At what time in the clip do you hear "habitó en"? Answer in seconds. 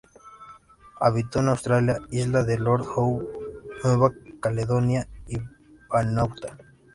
0.99-1.49